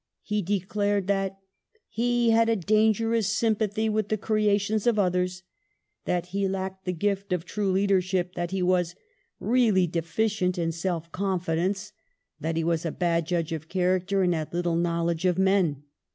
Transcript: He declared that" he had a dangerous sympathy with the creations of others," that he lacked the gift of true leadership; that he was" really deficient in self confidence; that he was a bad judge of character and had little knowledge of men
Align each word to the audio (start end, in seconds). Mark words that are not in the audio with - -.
He 0.23 0.41
declared 0.41 1.05
that" 1.05 1.37
he 1.87 2.31
had 2.31 2.49
a 2.49 2.55
dangerous 2.55 3.27
sympathy 3.27 3.87
with 3.87 4.09
the 4.09 4.17
creations 4.17 4.87
of 4.87 4.97
others," 4.97 5.43
that 6.05 6.25
he 6.33 6.47
lacked 6.47 6.85
the 6.85 6.91
gift 6.91 7.31
of 7.31 7.45
true 7.45 7.71
leadership; 7.71 8.33
that 8.33 8.49
he 8.49 8.63
was" 8.63 8.95
really 9.39 9.85
deficient 9.85 10.57
in 10.57 10.71
self 10.71 11.11
confidence; 11.11 11.91
that 12.39 12.57
he 12.57 12.63
was 12.63 12.83
a 12.83 12.91
bad 12.91 13.27
judge 13.27 13.51
of 13.51 13.69
character 13.69 14.23
and 14.23 14.33
had 14.33 14.51
little 14.55 14.75
knowledge 14.75 15.25
of 15.25 15.37
men 15.37 15.83